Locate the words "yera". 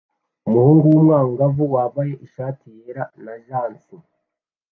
2.77-3.03